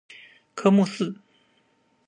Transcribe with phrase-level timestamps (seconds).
[0.55, 1.13] 科目四